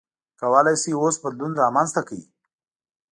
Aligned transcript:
کولای 0.39 0.75
شئ 0.81 0.91
اوس 1.01 1.15
بدلون 1.23 1.51
رامنځته 1.61 2.01
کړئ. 2.07 2.21